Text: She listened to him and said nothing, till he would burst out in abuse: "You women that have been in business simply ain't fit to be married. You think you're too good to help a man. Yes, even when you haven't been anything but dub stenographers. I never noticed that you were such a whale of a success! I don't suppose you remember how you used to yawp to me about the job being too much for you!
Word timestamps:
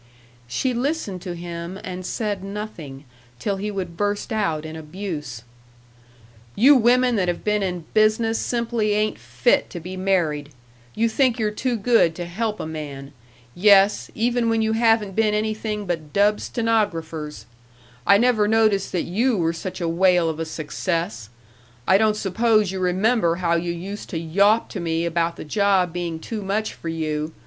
She 0.47 0.73
listened 0.73 1.21
to 1.21 1.35
him 1.35 1.79
and 1.83 2.03
said 2.03 2.43
nothing, 2.43 3.05
till 3.37 3.57
he 3.57 3.69
would 3.69 3.95
burst 3.97 4.33
out 4.33 4.65
in 4.65 4.75
abuse: 4.75 5.43
"You 6.55 6.75
women 6.75 7.17
that 7.17 7.27
have 7.27 7.43
been 7.43 7.61
in 7.61 7.85
business 7.93 8.39
simply 8.39 8.93
ain't 8.93 9.19
fit 9.19 9.69
to 9.69 9.79
be 9.79 9.95
married. 9.95 10.49
You 10.95 11.07
think 11.07 11.37
you're 11.37 11.51
too 11.51 11.77
good 11.77 12.15
to 12.15 12.25
help 12.25 12.59
a 12.59 12.65
man. 12.65 13.13
Yes, 13.53 14.09
even 14.15 14.49
when 14.49 14.63
you 14.63 14.73
haven't 14.73 15.15
been 15.15 15.35
anything 15.35 15.85
but 15.85 16.11
dub 16.13 16.39
stenographers. 16.41 17.45
I 18.07 18.17
never 18.17 18.47
noticed 18.47 18.91
that 18.93 19.03
you 19.03 19.37
were 19.37 19.53
such 19.53 19.79
a 19.79 19.87
whale 19.87 20.29
of 20.31 20.39
a 20.39 20.45
success! 20.45 21.29
I 21.87 21.99
don't 21.99 22.17
suppose 22.17 22.71
you 22.71 22.79
remember 22.79 23.35
how 23.35 23.53
you 23.53 23.71
used 23.71 24.09
to 24.09 24.17
yawp 24.17 24.67
to 24.69 24.79
me 24.79 25.05
about 25.05 25.35
the 25.35 25.45
job 25.45 25.93
being 25.93 26.17
too 26.17 26.41
much 26.41 26.73
for 26.73 26.89
you! 26.89 27.33